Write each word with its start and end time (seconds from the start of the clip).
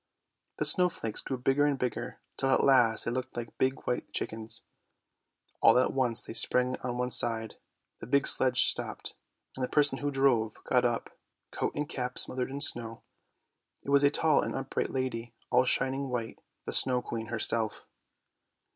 The 0.57 0.65
snow 0.65 0.89
flakes 0.89 1.21
grew 1.21 1.37
bigger 1.37 1.63
and 1.67 1.77
bigger, 1.77 2.19
till 2.35 2.49
at 2.49 2.63
last 2.63 3.05
they 3.05 3.11
looked 3.11 3.37
like 3.37 3.55
big 3.59 3.81
white 3.85 4.11
chickens. 4.11 4.63
All 5.61 5.77
at 5.77 5.93
once 5.93 6.23
they 6.23 6.33
sprang 6.33 6.75
on 6.77 6.97
one 6.97 7.11
side, 7.11 7.57
the 7.99 8.07
big 8.07 8.25
sledge 8.25 8.63
stopped, 8.63 9.13
and 9.55 9.63
the 9.63 9.69
person 9.69 9.99
who 9.99 10.09
drove 10.09 10.57
got 10.63 10.85
up, 10.85 11.15
coat 11.51 11.75
and 11.75 11.87
cap 11.87 12.17
smothered 12.17 12.49
in 12.49 12.61
snow. 12.61 13.03
It 13.83 13.91
was 13.91 14.03
a 14.03 14.09
tall 14.09 14.41
and 14.41 14.55
upright 14.55 14.89
lady 14.89 15.35
all 15.51 15.65
shining 15.65 16.09
white, 16.09 16.39
the 16.65 16.73
Snow 16.73 17.03
Queen 17.03 17.27
herself. 17.27 17.87